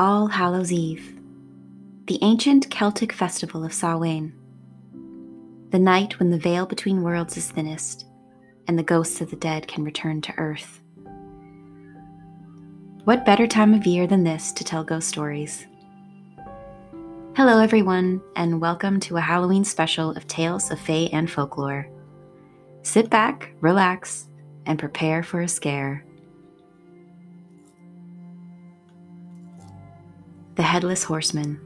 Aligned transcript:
All 0.00 0.28
Hallows 0.28 0.72
Eve, 0.72 1.20
the 2.06 2.18
ancient 2.22 2.70
Celtic 2.70 3.12
festival 3.12 3.66
of 3.66 3.74
Samhain, 3.74 4.32
the 5.72 5.78
night 5.78 6.18
when 6.18 6.30
the 6.30 6.38
veil 6.38 6.64
between 6.64 7.02
worlds 7.02 7.36
is 7.36 7.50
thinnest 7.50 8.06
and 8.66 8.78
the 8.78 8.82
ghosts 8.82 9.20
of 9.20 9.28
the 9.28 9.36
dead 9.36 9.68
can 9.68 9.84
return 9.84 10.22
to 10.22 10.32
earth. 10.38 10.80
What 13.04 13.26
better 13.26 13.46
time 13.46 13.74
of 13.74 13.84
year 13.84 14.06
than 14.06 14.24
this 14.24 14.52
to 14.52 14.64
tell 14.64 14.84
ghost 14.84 15.06
stories? 15.06 15.66
Hello, 17.36 17.60
everyone, 17.60 18.22
and 18.36 18.58
welcome 18.58 19.00
to 19.00 19.18
a 19.18 19.20
Halloween 19.20 19.64
special 19.64 20.12
of 20.12 20.26
Tales 20.26 20.70
of 20.70 20.80
Fae 20.80 21.10
and 21.12 21.30
Folklore. 21.30 21.86
Sit 22.80 23.10
back, 23.10 23.52
relax, 23.60 24.28
and 24.64 24.78
prepare 24.78 25.22
for 25.22 25.42
a 25.42 25.48
scare. 25.48 26.06
The 30.56 30.62
Headless 30.62 31.04
Horseman. 31.04 31.60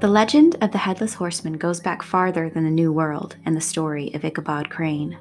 The 0.00 0.08
legend 0.08 0.56
of 0.62 0.72
the 0.72 0.78
Headless 0.78 1.12
Horseman 1.12 1.58
goes 1.58 1.78
back 1.78 2.02
farther 2.02 2.48
than 2.48 2.64
the 2.64 2.70
New 2.70 2.90
World 2.90 3.36
and 3.44 3.54
the 3.54 3.60
story 3.60 4.10
of 4.14 4.24
Ichabod 4.24 4.70
Crane. 4.70 5.18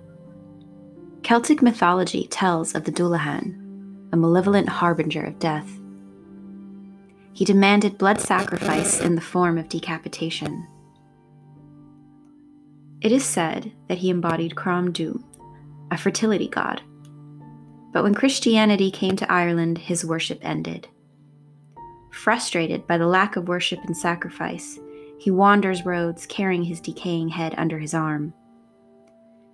Celtic 1.21 1.61
mythology 1.61 2.27
tells 2.27 2.73
of 2.75 2.85
the 2.85 2.93
Dullahan, 2.93 4.07
a 4.13 4.17
malevolent 4.17 4.69
harbinger 4.69 5.23
of 5.23 5.37
death. 5.37 5.69
He 7.33 7.43
demanded 7.43 7.97
blood 7.97 8.21
sacrifice 8.21 9.01
in 9.01 9.15
the 9.15 9.21
form 9.21 9.57
of 9.57 9.67
decapitation. 9.67 10.65
It 13.01 13.11
is 13.11 13.25
said 13.25 13.73
that 13.89 13.97
he 13.97 14.09
embodied 14.09 14.55
Crom 14.55 14.93
Dubh, 14.93 15.21
a 15.91 15.97
fertility 15.97 16.47
god. 16.47 16.81
But 17.91 18.03
when 18.03 18.15
Christianity 18.15 18.89
came 18.89 19.17
to 19.17 19.29
Ireland, 19.29 19.77
his 19.77 20.05
worship 20.05 20.39
ended. 20.41 20.87
Frustrated 22.11 22.85
by 22.87 22.97
the 22.97 23.07
lack 23.07 23.35
of 23.35 23.47
worship 23.47 23.79
and 23.85 23.95
sacrifice, 23.95 24.79
he 25.17 25.31
wanders 25.31 25.85
roads 25.85 26.25
carrying 26.25 26.63
his 26.63 26.81
decaying 26.81 27.29
head 27.29 27.55
under 27.57 27.79
his 27.79 27.93
arm. 27.93 28.33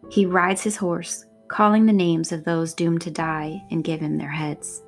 He 0.10 0.26
rides 0.26 0.64
his 0.64 0.78
horse, 0.78 1.26
calling 1.48 1.86
the 1.86 1.94
names 1.94 2.32
of 2.32 2.44
those 2.44 2.74
doomed 2.74 3.02
to 3.02 3.12
die 3.12 3.64
and 3.70 3.84
give 3.84 4.00
him 4.00 4.18
their 4.18 4.32
heads. 4.32 4.82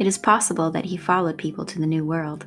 It 0.00 0.06
is 0.06 0.16
possible 0.16 0.70
that 0.70 0.84
he 0.84 0.96
followed 0.96 1.38
people 1.38 1.64
to 1.66 1.78
the 1.78 1.86
New 1.86 2.04
World. 2.04 2.46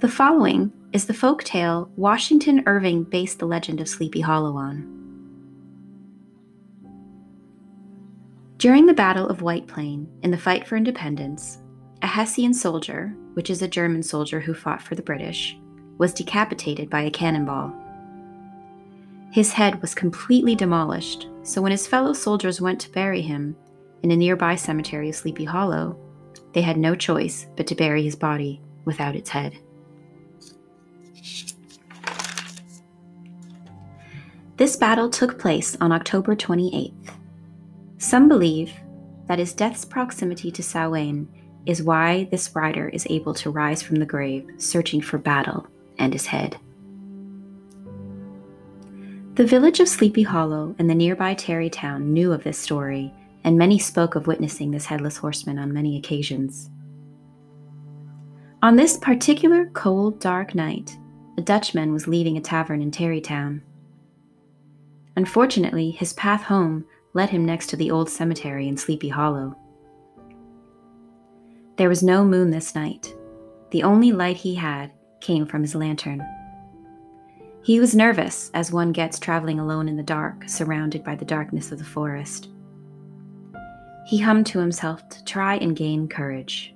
The 0.00 0.08
following 0.08 0.72
is 0.92 1.06
the 1.06 1.14
folk 1.14 1.42
tale 1.42 1.90
Washington 1.96 2.62
Irving 2.66 3.04
based 3.04 3.38
the 3.38 3.46
legend 3.46 3.80
of 3.80 3.88
Sleepy 3.88 4.20
Hollow 4.20 4.56
on. 4.56 5.01
During 8.62 8.86
the 8.86 8.94
Battle 8.94 9.26
of 9.26 9.42
White 9.42 9.66
Plain, 9.66 10.06
in 10.22 10.30
the 10.30 10.38
fight 10.38 10.68
for 10.68 10.76
independence, 10.76 11.58
a 12.00 12.06
Hessian 12.06 12.54
soldier, 12.54 13.12
which 13.32 13.50
is 13.50 13.60
a 13.60 13.66
German 13.66 14.04
soldier 14.04 14.38
who 14.38 14.54
fought 14.54 14.80
for 14.80 14.94
the 14.94 15.02
British, 15.02 15.58
was 15.98 16.14
decapitated 16.14 16.88
by 16.88 17.00
a 17.00 17.10
cannonball. 17.10 17.74
His 19.32 19.52
head 19.52 19.82
was 19.82 19.96
completely 19.96 20.54
demolished, 20.54 21.26
so 21.42 21.60
when 21.60 21.72
his 21.72 21.88
fellow 21.88 22.12
soldiers 22.12 22.60
went 22.60 22.80
to 22.82 22.92
bury 22.92 23.20
him 23.20 23.56
in 24.04 24.12
a 24.12 24.16
nearby 24.16 24.54
cemetery 24.54 25.08
of 25.08 25.16
Sleepy 25.16 25.42
Hollow, 25.44 25.98
they 26.52 26.62
had 26.62 26.76
no 26.76 26.94
choice 26.94 27.48
but 27.56 27.66
to 27.66 27.74
bury 27.74 28.04
his 28.04 28.14
body 28.14 28.62
without 28.84 29.16
its 29.16 29.30
head. 29.30 29.58
This 34.56 34.76
battle 34.76 35.10
took 35.10 35.36
place 35.36 35.76
on 35.80 35.90
October 35.90 36.36
28th. 36.36 37.11
Some 38.12 38.28
believe 38.28 38.74
that 39.26 39.38
his 39.38 39.54
death's 39.54 39.86
proximity 39.86 40.50
to 40.50 40.62
Samhain 40.62 41.26
is 41.64 41.82
why 41.82 42.28
this 42.30 42.54
rider 42.54 42.90
is 42.90 43.06
able 43.08 43.32
to 43.32 43.48
rise 43.48 43.80
from 43.80 43.96
the 43.96 44.04
grave, 44.04 44.46
searching 44.58 45.00
for 45.00 45.16
battle 45.16 45.66
and 45.98 46.12
his 46.12 46.26
head. 46.26 46.58
The 49.36 49.46
village 49.46 49.80
of 49.80 49.88
Sleepy 49.88 50.24
Hollow 50.24 50.76
and 50.78 50.90
the 50.90 50.94
nearby 50.94 51.32
Tarrytown 51.32 52.12
knew 52.12 52.34
of 52.34 52.44
this 52.44 52.58
story, 52.58 53.14
and 53.44 53.56
many 53.56 53.78
spoke 53.78 54.14
of 54.14 54.26
witnessing 54.26 54.72
this 54.72 54.84
headless 54.84 55.16
horseman 55.16 55.58
on 55.58 55.72
many 55.72 55.96
occasions. 55.96 56.68
On 58.62 58.76
this 58.76 58.98
particular 58.98 59.70
cold, 59.72 60.20
dark 60.20 60.54
night, 60.54 60.98
a 61.38 61.40
Dutchman 61.40 61.94
was 61.94 62.06
leaving 62.06 62.36
a 62.36 62.42
tavern 62.42 62.82
in 62.82 62.90
Tarrytown. 62.90 63.62
Unfortunately, 65.16 65.92
his 65.92 66.12
path 66.12 66.42
home 66.42 66.84
led 67.14 67.30
him 67.30 67.44
next 67.44 67.68
to 67.68 67.76
the 67.76 67.90
old 67.90 68.08
cemetery 68.08 68.68
in 68.68 68.76
Sleepy 68.76 69.08
Hollow. 69.08 69.56
There 71.76 71.88
was 71.88 72.02
no 72.02 72.24
moon 72.24 72.50
this 72.50 72.74
night. 72.74 73.14
The 73.70 73.82
only 73.82 74.12
light 74.12 74.36
he 74.36 74.54
had 74.54 74.92
came 75.20 75.46
from 75.46 75.62
his 75.62 75.74
lantern. 75.74 76.22
He 77.64 77.78
was 77.78 77.94
nervous, 77.94 78.50
as 78.54 78.72
one 78.72 78.92
gets 78.92 79.18
traveling 79.18 79.60
alone 79.60 79.88
in 79.88 79.96
the 79.96 80.02
dark, 80.02 80.48
surrounded 80.48 81.04
by 81.04 81.14
the 81.14 81.24
darkness 81.24 81.70
of 81.70 81.78
the 81.78 81.84
forest. 81.84 82.48
He 84.06 84.18
hummed 84.18 84.46
to 84.46 84.58
himself 84.58 85.08
to 85.10 85.24
try 85.24 85.56
and 85.56 85.76
gain 85.76 86.08
courage. 86.08 86.74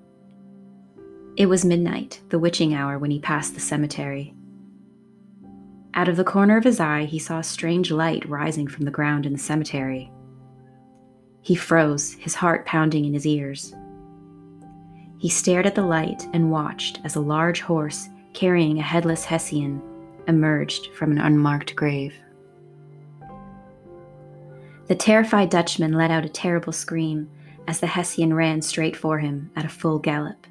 It 1.37 1.47
was 1.47 1.65
midnight, 1.65 2.23
the 2.29 2.39
witching 2.39 2.73
hour, 2.73 2.99
when 2.99 3.11
he 3.11 3.19
passed 3.19 3.55
the 3.55 3.61
cemetery. 3.61 4.35
Out 5.95 6.09
of 6.09 6.17
the 6.17 6.25
corner 6.25 6.57
of 6.57 6.65
his 6.65 6.79
eye, 6.79 7.05
he 7.05 7.19
saw 7.19 7.41
a 7.41 7.45
strange 7.45 7.91
light 7.91 8.27
rising 8.29 8.69
from 8.69 8.85
the 8.85 8.91
ground 8.91 9.27
in 9.27 9.33
the 9.33 9.39
cemetery. 9.39 10.11
He 11.47 11.55
froze, 11.55 12.15
his 12.15 12.35
heart 12.35 12.67
pounding 12.67 13.05
in 13.05 13.15
his 13.15 13.25
ears. 13.25 13.73
He 15.17 15.29
stared 15.29 15.65
at 15.65 15.77
the 15.77 15.87
light 15.87 16.27
and 16.33 16.51
watched 16.51 16.99
as 17.05 17.15
a 17.15 17.21
large 17.21 17.61
horse 17.61 18.09
carrying 18.33 18.81
a 18.81 18.83
headless 18.83 19.25
Hessian 19.25 19.81
emerged 20.27 20.89
from 20.95 21.13
an 21.13 21.19
unmarked 21.19 21.77
grave. 21.77 22.15
The 24.89 24.97
terrified 24.97 25.51
Dutchman 25.51 25.93
let 25.93 26.11
out 26.11 26.25
a 26.25 26.29
terrible 26.29 26.73
scream 26.73 27.31
as 27.69 27.79
the 27.79 27.87
Hessian 27.87 28.35
ran 28.35 28.61
straight 28.61 28.97
for 28.97 29.21
him 29.21 29.53
at 29.55 29.65
a 29.65 29.69
full 29.69 30.01
gallop. 30.01 30.49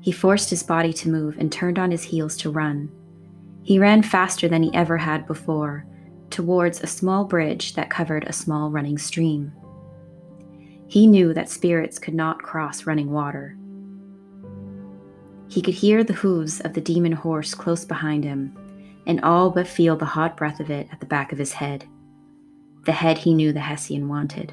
He 0.00 0.10
forced 0.10 0.48
his 0.48 0.62
body 0.62 0.94
to 0.94 1.10
move 1.10 1.36
and 1.36 1.52
turned 1.52 1.78
on 1.78 1.90
his 1.90 2.04
heels 2.04 2.38
to 2.38 2.50
run. 2.50 2.90
He 3.62 3.78
ran 3.78 4.04
faster 4.04 4.48
than 4.48 4.62
he 4.62 4.72
ever 4.72 4.96
had 4.96 5.26
before, 5.26 5.84
towards 6.34 6.82
a 6.82 6.86
small 6.88 7.24
bridge 7.24 7.74
that 7.74 7.88
covered 7.88 8.24
a 8.24 8.32
small 8.32 8.68
running 8.68 8.98
stream. 8.98 9.52
He 10.88 11.06
knew 11.06 11.32
that 11.32 11.48
spirits 11.48 11.98
could 11.98 12.12
not 12.12 12.42
cross 12.42 12.86
running 12.86 13.12
water. 13.12 13.56
He 15.48 15.62
could 15.62 15.74
hear 15.74 16.02
the 16.02 16.12
hooves 16.12 16.60
of 16.60 16.74
the 16.74 16.80
demon 16.80 17.12
horse 17.12 17.54
close 17.54 17.84
behind 17.84 18.24
him, 18.24 18.58
and 19.06 19.20
all 19.20 19.50
but 19.50 19.68
feel 19.68 19.96
the 19.96 20.04
hot 20.04 20.36
breath 20.36 20.58
of 20.58 20.70
it 20.70 20.88
at 20.90 20.98
the 20.98 21.06
back 21.06 21.30
of 21.30 21.38
his 21.38 21.52
head, 21.52 21.86
the 22.84 22.92
head 22.92 23.18
he 23.18 23.32
knew 23.32 23.52
the 23.52 23.60
Hessian 23.60 24.08
wanted. 24.08 24.52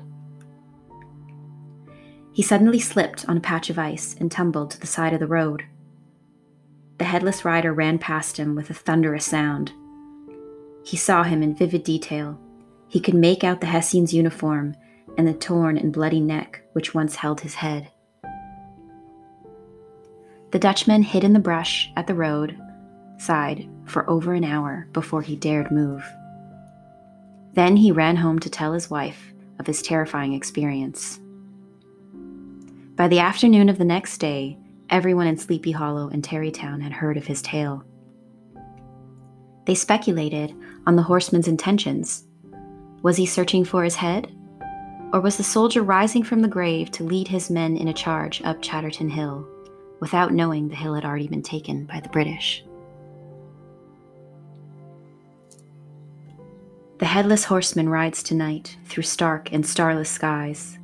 He 2.31 2.43
suddenly 2.43 2.79
slipped 2.79 3.27
on 3.27 3.37
a 3.37 3.41
patch 3.41 3.71
of 3.71 3.79
ice 3.79 4.15
and 4.19 4.31
tumbled 4.31 4.69
to 4.71 4.79
the 4.79 4.87
side 4.87 5.13
of 5.13 5.19
the 5.19 5.25
road. 5.27 5.63
The 6.99 7.05
headless 7.05 7.43
rider 7.43 7.73
ran 7.73 7.97
past 7.97 8.37
him 8.37 8.53
with 8.53 8.69
a 8.69 8.75
thunderous 8.75 9.25
sound, 9.25 9.73
he 10.83 10.97
saw 10.97 11.23
him 11.23 11.43
in 11.43 11.55
vivid 11.55 11.83
detail. 11.83 12.39
He 12.87 12.99
could 12.99 13.13
make 13.13 13.43
out 13.43 13.61
the 13.61 13.67
Hessian's 13.67 14.13
uniform 14.13 14.75
and 15.17 15.27
the 15.27 15.33
torn 15.33 15.77
and 15.77 15.93
bloody 15.93 16.19
neck 16.19 16.61
which 16.73 16.93
once 16.93 17.15
held 17.15 17.41
his 17.41 17.55
head. 17.55 17.89
The 20.51 20.59
Dutchman 20.59 21.03
hid 21.03 21.23
in 21.23 21.33
the 21.33 21.39
brush 21.39 21.89
at 21.95 22.07
the 22.07 22.15
road 22.15 22.57
side 23.17 23.69
for 23.85 24.09
over 24.09 24.33
an 24.33 24.43
hour 24.43 24.87
before 24.93 25.21
he 25.21 25.35
dared 25.35 25.71
move. 25.71 26.03
Then 27.53 27.77
he 27.77 27.91
ran 27.91 28.15
home 28.17 28.39
to 28.39 28.49
tell 28.49 28.73
his 28.73 28.89
wife 28.89 29.33
of 29.59 29.67
his 29.67 29.81
terrifying 29.81 30.33
experience. 30.33 31.19
By 32.95 33.07
the 33.07 33.19
afternoon 33.19 33.69
of 33.69 33.77
the 33.77 33.85
next 33.85 34.17
day, 34.17 34.57
everyone 34.89 35.27
in 35.27 35.37
Sleepy 35.37 35.71
Hollow 35.71 36.09
and 36.09 36.23
Tarrytown 36.23 36.81
had 36.81 36.91
heard 36.91 37.17
of 37.17 37.27
his 37.27 37.41
tale. 37.41 37.85
They 39.65 39.75
speculated 39.75 40.55
on 40.87 40.95
the 40.95 41.03
horseman's 41.03 41.47
intentions. 41.47 42.25
Was 43.03 43.17
he 43.17 43.25
searching 43.25 43.63
for 43.63 43.83
his 43.83 43.95
head? 43.95 44.35
Or 45.13 45.19
was 45.19 45.37
the 45.37 45.43
soldier 45.43 45.83
rising 45.83 46.23
from 46.23 46.41
the 46.41 46.47
grave 46.47 46.89
to 46.91 47.03
lead 47.03 47.27
his 47.27 47.49
men 47.49 47.77
in 47.77 47.87
a 47.87 47.93
charge 47.93 48.41
up 48.43 48.61
Chatterton 48.61 49.09
Hill, 49.09 49.47
without 49.99 50.33
knowing 50.33 50.69
the 50.69 50.75
hill 50.75 50.93
had 50.93 51.05
already 51.05 51.27
been 51.27 51.43
taken 51.43 51.85
by 51.85 51.99
the 51.99 52.09
British? 52.09 52.63
The 56.99 57.05
headless 57.05 57.43
horseman 57.43 57.89
rides 57.89 58.21
tonight 58.21 58.77
through 58.85 59.03
stark 59.03 59.51
and 59.51 59.65
starless 59.65 60.09
skies, 60.09 60.77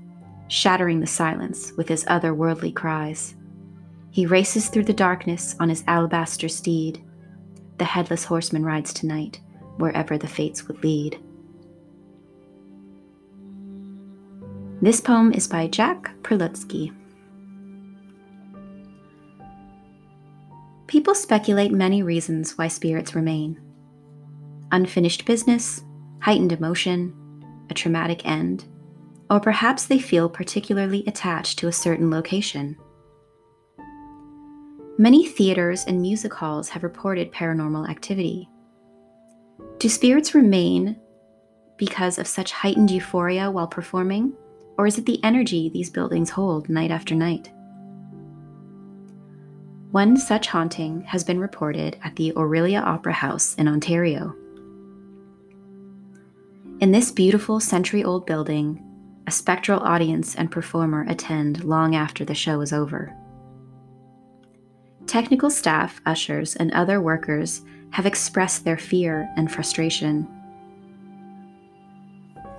shattering 0.47 0.99
the 0.99 1.07
silence 1.07 1.73
with 1.77 1.87
his 1.87 2.05
otherworldly 2.05 2.75
cries. 2.75 3.35
He 4.09 4.25
races 4.25 4.67
through 4.67 4.85
the 4.85 4.93
darkness 4.93 5.55
on 5.59 5.69
his 5.69 5.83
alabaster 5.87 6.49
steed. 6.49 7.03
The 7.77 7.85
headless 7.85 8.25
horseman 8.25 8.63
rides 8.63 8.93
tonight, 8.93 9.39
wherever 9.77 10.17
the 10.17 10.27
fates 10.27 10.67
would 10.67 10.83
lead. 10.83 11.19
This 14.81 15.01
poem 15.01 15.33
is 15.33 15.47
by 15.47 15.67
Jack 15.67 16.11
Prelutsky. 16.21 16.93
People 20.87 21.15
speculate 21.15 21.71
many 21.71 22.01
reasons 22.01 22.57
why 22.57 22.67
spirits 22.67 23.15
remain 23.15 23.59
unfinished 24.71 25.25
business, 25.25 25.81
heightened 26.19 26.51
emotion, 26.51 27.13
a 27.69 27.73
traumatic 27.73 28.25
end, 28.25 28.65
or 29.29 29.39
perhaps 29.39 29.85
they 29.85 29.99
feel 29.99 30.29
particularly 30.29 31.03
attached 31.07 31.57
to 31.59 31.67
a 31.67 31.71
certain 31.71 32.09
location. 32.09 32.77
Many 34.99 35.27
theaters 35.27 35.85
and 35.85 36.01
music 36.01 36.33
halls 36.33 36.69
have 36.69 36.81
reported 36.81 37.31
paranormal 37.31 37.87
activity. 37.87 38.49
Do 39.77 39.89
spirits 39.89 40.33
remain 40.33 40.99
because 41.77 42.17
of 42.17 42.25
such 42.25 42.51
heightened 42.51 42.89
euphoria 42.89 43.51
while 43.51 43.67
performing, 43.67 44.33
or 44.75 44.87
is 44.87 44.97
it 44.97 45.05
the 45.05 45.23
energy 45.23 45.69
these 45.69 45.91
buildings 45.91 46.31
hold 46.31 46.67
night 46.67 46.89
after 46.89 47.13
night? 47.13 47.51
One 49.91 50.17
such 50.17 50.47
haunting 50.47 51.01
has 51.01 51.23
been 51.23 51.39
reported 51.39 51.97
at 52.03 52.15
the 52.15 52.33
Orillia 52.35 52.81
Opera 52.81 53.13
House 53.13 53.55
in 53.55 53.67
Ontario. 53.67 54.35
In 56.79 56.91
this 56.91 57.11
beautiful 57.11 57.59
century 57.59 58.03
old 58.03 58.25
building, 58.25 58.83
a 59.27 59.31
spectral 59.31 59.79
audience 59.79 60.35
and 60.35 60.51
performer 60.51 61.05
attend 61.07 61.63
long 61.63 61.95
after 61.95 62.25
the 62.25 62.35
show 62.35 62.61
is 62.61 62.73
over. 62.73 63.16
Technical 65.07 65.49
staff, 65.49 66.01
ushers, 66.05 66.57
and 66.57 66.69
other 66.73 66.99
workers 66.99 67.61
have 67.91 68.05
expressed 68.05 68.65
their 68.65 68.77
fear 68.77 69.31
and 69.37 69.49
frustration. 69.49 70.27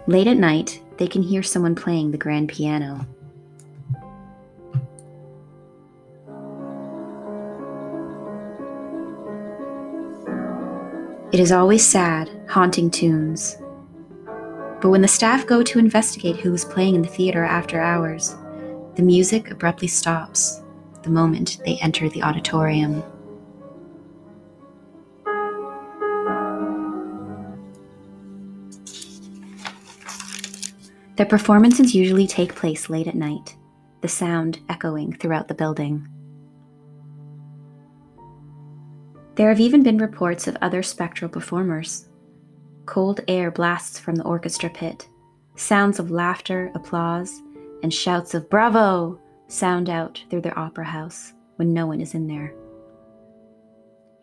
Late 0.07 0.27
at 0.27 0.39
night, 0.39 0.83
they 0.97 1.07
can 1.07 1.23
hear 1.23 1.43
someone 1.43 1.75
playing 1.75 2.11
the 2.11 2.17
grand 2.17 2.49
piano. 2.49 3.07
It 11.31 11.41
is 11.41 11.53
always 11.53 11.87
sad, 11.87 12.31
haunting 12.49 12.91
tunes. 12.91 13.59
But 14.81 14.89
when 14.89 15.03
the 15.03 15.09
staff 15.09 15.47
go 15.47 15.63
to 15.63 15.79
investigate 15.79 16.37
who 16.39 16.55
is 16.55 16.65
playing 16.65 16.95
in 16.95 17.03
the 17.03 17.09
theater 17.09 17.45
after 17.45 17.79
hours, 17.79 18.35
the 18.95 19.03
music 19.03 19.51
abruptly 19.51 19.89
stops 19.89 20.63
the 21.09 21.15
moment 21.15 21.59
they 21.65 21.79
enter 21.79 22.09
the 22.11 22.23
auditorium. 22.23 23.03
Their 31.17 31.27
performances 31.27 31.95
usually 31.95 32.27
take 32.27 32.55
place 32.55 32.91
late 32.91 33.09
at 33.09 33.15
night, 33.15 33.57
the 34.03 34.09
sound 34.09 34.61
echoing 34.69 35.15
throughout 35.15 35.49
the 35.49 35.55
building. 35.55 36.07
There 39.35 39.49
have 39.49 39.61
even 39.61 39.83
been 39.83 39.99
reports 39.99 40.47
of 40.47 40.57
other 40.61 40.83
spectral 40.83 41.31
performers. 41.31 42.09
Cold 42.85 43.21
air 43.29 43.51
blasts 43.51 43.99
from 43.99 44.17
the 44.17 44.25
orchestra 44.25 44.69
pit. 44.69 45.09
Sounds 45.57 45.99
of 45.99 46.11
laughter, 46.11 46.71
applause, 46.75 47.41
and 47.83 47.93
shouts 47.93 48.35
of 48.35 48.51
bravo 48.51 49.19
sound 49.49 49.89
out 49.89 50.23
through 50.31 50.43
their 50.43 50.59
opera 50.59 50.85
house 50.85 51.33
when 51.57 51.73
no 51.73 51.87
one 51.87 52.01
is 52.01 52.15
in 52.15 52.29
there. 52.29 52.55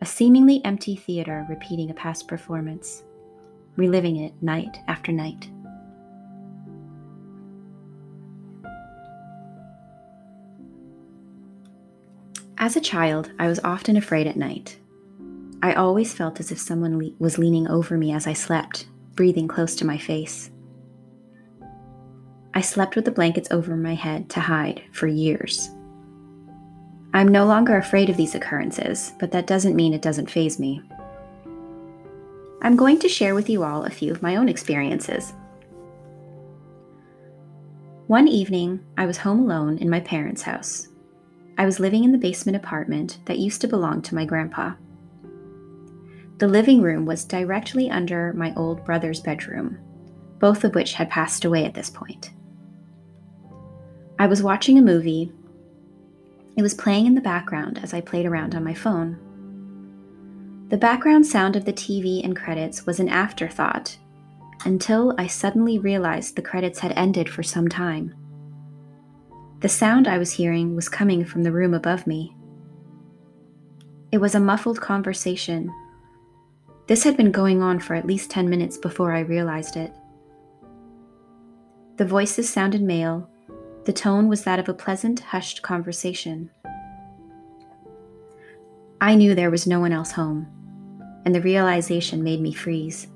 A 0.00 0.06
seemingly 0.06 0.64
empty 0.64 0.96
theater 0.96 1.44
repeating 1.48 1.90
a 1.90 1.94
past 1.94 2.28
performance, 2.28 3.02
reliving 3.76 4.16
it 4.16 4.32
night 4.42 4.78
after 4.88 5.12
night. 5.12 5.48
As 12.58 12.74
a 12.76 12.80
child, 12.80 13.30
I 13.38 13.48
was 13.48 13.60
often 13.60 13.96
afraid 13.96 14.26
at 14.26 14.36
night. 14.36 14.78
I 15.62 15.74
always 15.74 16.14
felt 16.14 16.40
as 16.40 16.50
if 16.50 16.58
someone 16.58 16.98
le- 16.98 17.10
was 17.18 17.38
leaning 17.38 17.68
over 17.68 17.96
me 17.96 18.12
as 18.12 18.26
I 18.26 18.32
slept, 18.32 18.88
breathing 19.14 19.48
close 19.48 19.74
to 19.76 19.86
my 19.86 19.98
face. 19.98 20.50
I 22.56 22.62
slept 22.62 22.96
with 22.96 23.04
the 23.04 23.10
blankets 23.10 23.50
over 23.50 23.76
my 23.76 23.92
head 23.92 24.30
to 24.30 24.40
hide 24.40 24.82
for 24.90 25.06
years. 25.06 25.68
I'm 27.12 27.28
no 27.28 27.44
longer 27.44 27.76
afraid 27.76 28.08
of 28.08 28.16
these 28.16 28.34
occurrences, 28.34 29.12
but 29.18 29.30
that 29.32 29.46
doesn't 29.46 29.76
mean 29.76 29.92
it 29.92 30.00
doesn't 30.00 30.30
faze 30.30 30.58
me. 30.58 30.80
I'm 32.62 32.74
going 32.74 32.98
to 33.00 33.10
share 33.10 33.34
with 33.34 33.50
you 33.50 33.62
all 33.62 33.84
a 33.84 33.90
few 33.90 34.10
of 34.10 34.22
my 34.22 34.36
own 34.36 34.48
experiences. 34.48 35.34
One 38.06 38.26
evening, 38.26 38.82
I 38.96 39.04
was 39.04 39.18
home 39.18 39.40
alone 39.40 39.76
in 39.76 39.90
my 39.90 40.00
parents' 40.00 40.40
house. 40.40 40.88
I 41.58 41.66
was 41.66 41.78
living 41.78 42.04
in 42.04 42.12
the 42.12 42.16
basement 42.16 42.56
apartment 42.56 43.18
that 43.26 43.38
used 43.38 43.60
to 43.60 43.68
belong 43.68 44.00
to 44.00 44.14
my 44.14 44.24
grandpa. 44.24 44.72
The 46.38 46.48
living 46.48 46.80
room 46.80 47.04
was 47.04 47.26
directly 47.26 47.90
under 47.90 48.32
my 48.32 48.54
old 48.56 48.82
brother's 48.82 49.20
bedroom, 49.20 49.76
both 50.38 50.64
of 50.64 50.74
which 50.74 50.94
had 50.94 51.10
passed 51.10 51.44
away 51.44 51.66
at 51.66 51.74
this 51.74 51.90
point. 51.90 52.30
I 54.18 54.26
was 54.26 54.42
watching 54.42 54.78
a 54.78 54.82
movie. 54.82 55.30
It 56.56 56.62
was 56.62 56.72
playing 56.72 57.06
in 57.06 57.14
the 57.14 57.20
background 57.20 57.78
as 57.82 57.92
I 57.92 58.00
played 58.00 58.24
around 58.24 58.54
on 58.54 58.64
my 58.64 58.72
phone. 58.72 59.18
The 60.68 60.78
background 60.78 61.26
sound 61.26 61.54
of 61.54 61.66
the 61.66 61.72
TV 61.72 62.24
and 62.24 62.34
credits 62.34 62.86
was 62.86 62.98
an 62.98 63.10
afterthought 63.10 63.98
until 64.64 65.14
I 65.18 65.26
suddenly 65.26 65.78
realized 65.78 66.34
the 66.34 66.42
credits 66.42 66.78
had 66.78 66.92
ended 66.96 67.28
for 67.28 67.42
some 67.42 67.68
time. 67.68 68.14
The 69.60 69.68
sound 69.68 70.08
I 70.08 70.16
was 70.16 70.32
hearing 70.32 70.74
was 70.74 70.88
coming 70.88 71.24
from 71.24 71.42
the 71.42 71.52
room 71.52 71.74
above 71.74 72.06
me. 72.06 72.34
It 74.10 74.18
was 74.18 74.34
a 74.34 74.40
muffled 74.40 74.80
conversation. 74.80 75.70
This 76.86 77.04
had 77.04 77.18
been 77.18 77.32
going 77.32 77.62
on 77.62 77.80
for 77.80 77.94
at 77.94 78.06
least 78.06 78.30
10 78.30 78.48
minutes 78.48 78.78
before 78.78 79.12
I 79.12 79.20
realized 79.20 79.76
it. 79.76 79.92
The 81.98 82.06
voices 82.06 82.48
sounded 82.48 82.82
male, 82.82 83.28
the 83.86 83.92
tone 83.92 84.28
was 84.28 84.42
that 84.42 84.58
of 84.58 84.68
a 84.68 84.74
pleasant, 84.74 85.20
hushed 85.20 85.62
conversation. 85.62 86.50
I 89.00 89.14
knew 89.14 89.34
there 89.34 89.50
was 89.50 89.64
no 89.64 89.78
one 89.78 89.92
else 89.92 90.10
home, 90.10 90.48
and 91.24 91.32
the 91.32 91.40
realization 91.40 92.24
made 92.24 92.40
me 92.40 92.52
freeze. 92.52 93.06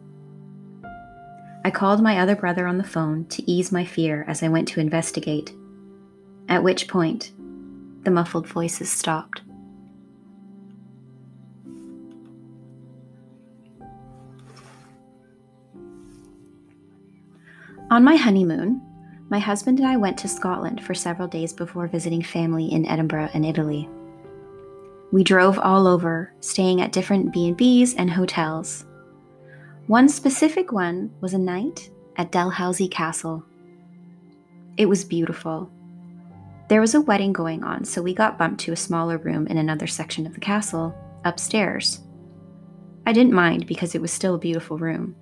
I 1.65 1.73
called 1.73 2.01
my 2.01 2.21
other 2.21 2.37
brother 2.37 2.69
on 2.69 2.79
the 2.79 2.85
phone 2.85 3.25
to 3.27 3.51
ease 3.51 3.73
my 3.73 3.85
fear 3.85 4.25
as 4.29 4.45
I 4.45 4.49
went 4.49 4.69
to 4.69 4.81
investigate, 4.81 5.53
at 6.49 6.63
which 6.63 6.87
point, 6.87 7.33
the 8.05 8.13
muffled 8.13 8.47
voices 8.47 8.91
stopped. 8.91 9.43
On 17.91 18.05
my 18.05 18.15
honeymoon, 18.15 18.81
my 19.31 19.39
husband 19.39 19.79
and 19.79 19.87
I 19.87 19.97
went 19.97 20.19
to 20.19 20.29
Scotland 20.29 20.83
for 20.83 20.93
several 20.93 21.29
days 21.29 21.53
before 21.53 21.87
visiting 21.87 22.21
family 22.21 22.67
in 22.67 22.85
Edinburgh 22.85 23.31
and 23.33 23.47
Italy. 23.47 23.89
We 25.13 25.23
drove 25.23 25.57
all 25.59 25.87
over, 25.87 26.33
staying 26.41 26.81
at 26.81 26.91
different 26.91 27.33
B&Bs 27.33 27.95
and 27.97 28.11
hotels. 28.11 28.85
One 29.87 30.09
specific 30.09 30.73
one 30.73 31.13
was 31.21 31.33
a 31.33 31.39
night 31.39 31.91
at 32.17 32.33
Dalhousie 32.33 32.89
Castle. 32.89 33.45
It 34.77 34.87
was 34.87 35.05
beautiful. 35.05 35.71
There 36.69 36.81
was 36.81 36.97
a 36.97 37.01
wedding 37.01 37.33
going 37.33 37.63
on, 37.63 37.85
so 37.85 38.03
we 38.03 38.15
got 38.15 38.39
bumped 38.39 38.61
to 38.63 38.73
a 38.73 38.77
smaller 38.77 39.19
room 39.19 39.47
in 39.47 39.59
another 39.59 39.87
section 39.87 40.27
of 40.27 40.35
the 40.35 40.41
castle, 40.41 40.95
upstairs. 41.25 42.01
I 43.07 43.13
didn't 43.13 43.33
mind 43.33 43.67
because 43.67 43.95
it 43.95 44.01
was 44.01 44.13
still 44.13 44.35
a 44.35 44.39
beautiful 44.39 44.77
room. 44.77 45.15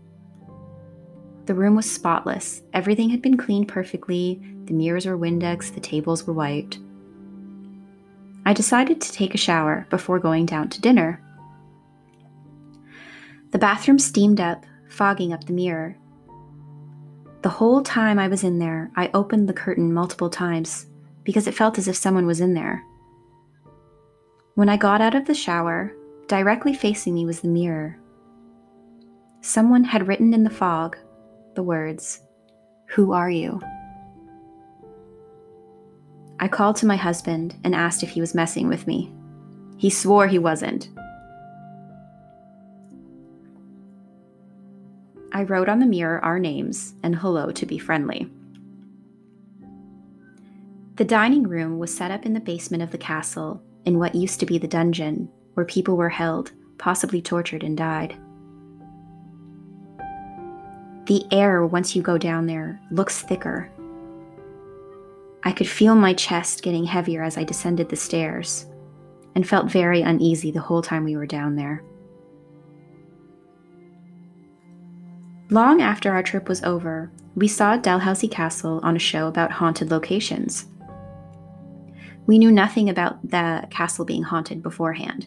The 1.48 1.54
room 1.54 1.76
was 1.76 1.90
spotless. 1.90 2.60
Everything 2.74 3.08
had 3.08 3.22
been 3.22 3.38
cleaned 3.38 3.68
perfectly. 3.68 4.38
The 4.66 4.74
mirrors 4.74 5.06
were 5.06 5.16
Windex, 5.16 5.72
the 5.72 5.80
tables 5.80 6.26
were 6.26 6.34
wiped. 6.34 6.78
I 8.44 8.52
decided 8.52 9.00
to 9.00 9.12
take 9.12 9.34
a 9.34 9.38
shower 9.38 9.86
before 9.88 10.18
going 10.18 10.44
down 10.44 10.68
to 10.68 10.80
dinner. 10.82 11.22
The 13.52 13.58
bathroom 13.58 13.98
steamed 13.98 14.40
up, 14.40 14.66
fogging 14.90 15.32
up 15.32 15.44
the 15.44 15.54
mirror. 15.54 15.96
The 17.40 17.48
whole 17.48 17.80
time 17.80 18.18
I 18.18 18.28
was 18.28 18.44
in 18.44 18.58
there, 18.58 18.90
I 18.94 19.10
opened 19.14 19.48
the 19.48 19.54
curtain 19.54 19.94
multiple 19.94 20.28
times 20.28 20.84
because 21.24 21.46
it 21.46 21.54
felt 21.54 21.78
as 21.78 21.88
if 21.88 21.96
someone 21.96 22.26
was 22.26 22.42
in 22.42 22.52
there. 22.52 22.84
When 24.54 24.68
I 24.68 24.76
got 24.76 25.00
out 25.00 25.14
of 25.14 25.24
the 25.24 25.32
shower, 25.32 25.94
directly 26.26 26.74
facing 26.74 27.14
me 27.14 27.24
was 27.24 27.40
the 27.40 27.48
mirror. 27.48 27.98
Someone 29.40 29.84
had 29.84 30.08
written 30.08 30.34
in 30.34 30.44
the 30.44 30.50
fog, 30.50 30.98
the 31.58 31.62
words, 31.64 32.20
Who 32.90 33.10
are 33.10 33.28
you? 33.28 33.60
I 36.38 36.46
called 36.46 36.76
to 36.76 36.86
my 36.86 36.94
husband 36.94 37.56
and 37.64 37.74
asked 37.74 38.04
if 38.04 38.10
he 38.10 38.20
was 38.20 38.32
messing 38.32 38.68
with 38.68 38.86
me. 38.86 39.12
He 39.76 39.90
swore 39.90 40.28
he 40.28 40.38
wasn't. 40.38 40.88
I 45.32 45.42
wrote 45.42 45.68
on 45.68 45.80
the 45.80 45.86
mirror 45.86 46.24
our 46.24 46.38
names 46.38 46.94
and 47.02 47.16
hello 47.16 47.50
to 47.50 47.66
be 47.66 47.76
friendly. 47.76 48.30
The 50.94 51.04
dining 51.04 51.42
room 51.42 51.80
was 51.80 51.92
set 51.92 52.12
up 52.12 52.24
in 52.24 52.34
the 52.34 52.40
basement 52.40 52.84
of 52.84 52.92
the 52.92 52.98
castle, 52.98 53.60
in 53.84 53.98
what 53.98 54.14
used 54.14 54.38
to 54.38 54.46
be 54.46 54.58
the 54.58 54.68
dungeon, 54.68 55.28
where 55.54 55.66
people 55.66 55.96
were 55.96 56.08
held, 56.08 56.52
possibly 56.78 57.20
tortured, 57.20 57.64
and 57.64 57.76
died. 57.76 58.16
The 61.08 61.24
air, 61.32 61.64
once 61.64 61.96
you 61.96 62.02
go 62.02 62.18
down 62.18 62.46
there, 62.46 62.78
looks 62.90 63.22
thicker. 63.22 63.70
I 65.42 65.52
could 65.52 65.66
feel 65.66 65.94
my 65.94 66.12
chest 66.12 66.62
getting 66.62 66.84
heavier 66.84 67.22
as 67.22 67.38
I 67.38 67.44
descended 67.44 67.88
the 67.88 67.96
stairs, 67.96 68.66
and 69.34 69.48
felt 69.48 69.70
very 69.70 70.02
uneasy 70.02 70.50
the 70.50 70.60
whole 70.60 70.82
time 70.82 71.04
we 71.04 71.16
were 71.16 71.24
down 71.24 71.56
there. 71.56 71.82
Long 75.48 75.80
after 75.80 76.12
our 76.12 76.22
trip 76.22 76.46
was 76.46 76.62
over, 76.62 77.10
we 77.34 77.48
saw 77.48 77.78
Dalhousie 77.78 78.28
Castle 78.28 78.78
on 78.82 78.94
a 78.94 78.98
show 78.98 79.28
about 79.28 79.50
haunted 79.50 79.90
locations. 79.90 80.66
We 82.26 82.38
knew 82.38 82.52
nothing 82.52 82.90
about 82.90 83.26
the 83.26 83.66
castle 83.70 84.04
being 84.04 84.24
haunted 84.24 84.62
beforehand. 84.62 85.26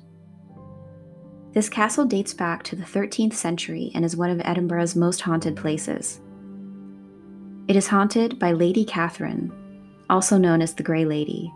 This 1.54 1.68
castle 1.68 2.06
dates 2.06 2.34
back 2.34 2.64
to 2.64 2.78
the 2.78 2.84
13th 2.84 3.34
century 3.34 3.92
and 3.94 4.06
is 4.06 4.16
one 4.16 4.30
of 4.30 4.42
Edinburgh's 4.46 4.96
most 4.96 5.20
haunted 5.22 5.58
places. 5.58 6.22
It 7.68 7.76
is 7.76 7.88
haunted 7.88 8.40
by 8.40 8.54
Lady 8.54 8.86
Catherine, 8.86 9.52
also 10.10 10.38
known 10.38 10.62
as 10.62 10.74
the 10.74 10.84
Grey 10.84 11.04
Lady, 11.04 11.52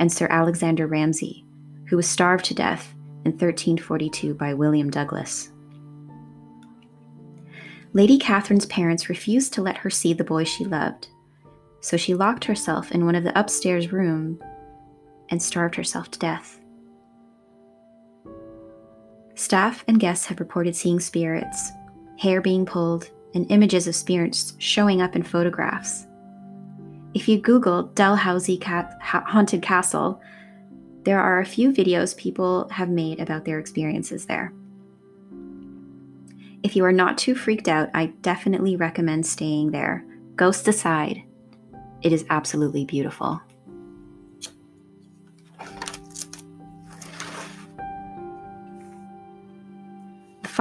and 0.00 0.12
Sir 0.12 0.26
Alexander 0.28 0.88
Ramsay, 0.88 1.44
who 1.86 1.96
was 1.96 2.08
starved 2.08 2.44
to 2.46 2.54
death 2.54 2.94
in 3.24 3.30
1342 3.32 4.34
by 4.34 4.54
William 4.54 4.90
Douglas. 4.90 5.52
Lady 7.92 8.18
Catherine's 8.18 8.66
parents 8.66 9.08
refused 9.08 9.52
to 9.52 9.62
let 9.62 9.76
her 9.78 9.90
see 9.90 10.12
the 10.12 10.24
boy 10.24 10.42
she 10.42 10.64
loved, 10.64 11.08
so 11.80 11.96
she 11.96 12.14
locked 12.14 12.44
herself 12.46 12.90
in 12.90 13.04
one 13.04 13.14
of 13.14 13.22
the 13.22 13.38
upstairs 13.38 13.92
rooms 13.92 14.40
and 15.28 15.40
starved 15.40 15.76
herself 15.76 16.10
to 16.10 16.18
death. 16.18 16.58
Staff 19.34 19.84
and 19.88 19.98
guests 19.98 20.26
have 20.26 20.40
reported 20.40 20.76
seeing 20.76 21.00
spirits, 21.00 21.70
hair 22.18 22.40
being 22.40 22.66
pulled, 22.66 23.10
and 23.34 23.50
images 23.50 23.86
of 23.86 23.94
spirits 23.94 24.54
showing 24.58 25.00
up 25.00 25.16
in 25.16 25.22
photographs. 25.22 26.06
If 27.14 27.28
you 27.28 27.38
Google 27.38 27.84
Dalhousie 27.94 28.60
Haunted 28.62 29.62
Castle, 29.62 30.20
there 31.04 31.20
are 31.20 31.40
a 31.40 31.46
few 31.46 31.72
videos 31.72 32.16
people 32.16 32.68
have 32.70 32.88
made 32.88 33.20
about 33.20 33.44
their 33.44 33.58
experiences 33.58 34.26
there. 34.26 34.52
If 36.62 36.76
you 36.76 36.84
are 36.84 36.92
not 36.92 37.18
too 37.18 37.34
freaked 37.34 37.68
out, 37.68 37.90
I 37.92 38.06
definitely 38.22 38.76
recommend 38.76 39.26
staying 39.26 39.72
there. 39.72 40.04
Ghosts 40.36 40.68
aside, 40.68 41.22
it 42.02 42.12
is 42.12 42.24
absolutely 42.30 42.84
beautiful. 42.84 43.40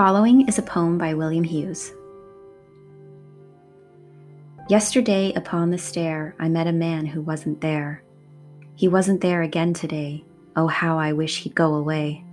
Following 0.01 0.47
is 0.47 0.57
a 0.57 0.63
poem 0.63 0.97
by 0.97 1.13
William 1.13 1.43
Hughes. 1.43 1.93
Yesterday 4.67 5.31
upon 5.33 5.69
the 5.69 5.77
stair, 5.77 6.33
I 6.39 6.49
met 6.49 6.65
a 6.65 6.71
man 6.71 7.05
who 7.05 7.21
wasn't 7.21 7.61
there. 7.61 8.01
He 8.73 8.87
wasn't 8.87 9.21
there 9.21 9.43
again 9.43 9.75
today. 9.75 10.25
Oh, 10.55 10.65
how 10.65 10.97
I 10.97 11.13
wish 11.13 11.43
he'd 11.43 11.53
go 11.53 11.75
away. 11.75 12.25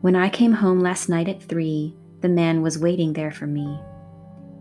When 0.00 0.16
I 0.16 0.30
came 0.30 0.54
home 0.54 0.80
last 0.80 1.10
night 1.10 1.28
at 1.28 1.42
three, 1.42 1.94
the 2.22 2.30
man 2.30 2.62
was 2.62 2.78
waiting 2.78 3.12
there 3.12 3.30
for 3.30 3.46
me. 3.46 3.78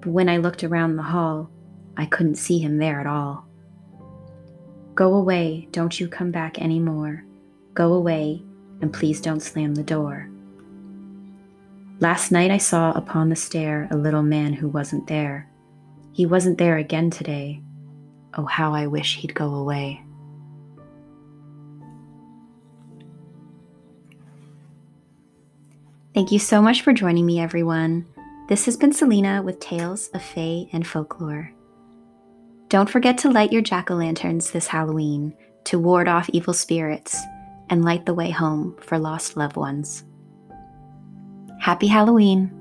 But 0.01 0.09
when 0.09 0.27
I 0.27 0.35
looked 0.35 0.65
around 0.65 0.97
the 0.97 1.03
hall, 1.03 1.49
I 1.95 2.07
couldn't 2.07 2.35
see 2.35 2.59
him 2.59 2.77
there 2.77 2.99
at 2.99 3.07
all. 3.07 3.47
Go 4.95 5.13
away, 5.13 5.69
don't 5.71 5.97
you 5.97 6.09
come 6.09 6.31
back 6.31 6.61
any 6.61 6.79
more. 6.79 7.23
Go 7.73 7.93
away, 7.93 8.43
and 8.81 8.91
please 8.91 9.21
don't 9.21 9.39
slam 9.39 9.75
the 9.75 9.83
door. 9.83 10.28
Last 12.01 12.31
night 12.31 12.49
I 12.49 12.59
saw 12.59 12.91
upon 12.91 13.27
the 13.27 13.35
stair 13.35 13.89
a 13.91 13.97
little 13.97 14.23
man 14.23 14.53
who 14.53 14.69
wasn't 14.69 15.07
there. 15.07 15.49
He 16.13 16.25
wasn't 16.25 16.57
there 16.57 16.77
again 16.77 17.09
today. 17.09 17.61
Oh, 18.37 18.45
how 18.45 18.73
I 18.73 18.87
wish 18.87 19.17
he'd 19.17 19.35
go 19.35 19.53
away. 19.55 20.01
Thank 26.13 26.31
you 26.31 26.39
so 26.39 26.61
much 26.61 26.81
for 26.81 26.93
joining 26.93 27.25
me, 27.25 27.39
everyone. 27.39 28.05
This 28.47 28.65
has 28.65 28.77
been 28.77 28.93
Selena 28.93 29.41
with 29.41 29.59
Tales 29.59 30.07
of 30.13 30.23
Fae 30.23 30.67
and 30.71 30.87
Folklore. 30.87 31.51
Don't 32.69 32.89
forget 32.89 33.17
to 33.19 33.31
light 33.31 33.51
your 33.51 33.61
jack 33.61 33.91
o' 33.91 33.95
lanterns 33.95 34.51
this 34.51 34.67
Halloween 34.67 35.33
to 35.65 35.77
ward 35.77 36.07
off 36.07 36.29
evil 36.29 36.53
spirits 36.53 37.17
and 37.69 37.83
light 37.83 38.05
the 38.05 38.13
way 38.13 38.29
home 38.29 38.77
for 38.79 38.97
lost 38.97 39.35
loved 39.35 39.57
ones. 39.57 40.05
Happy 41.59 41.87
Halloween! 41.87 42.58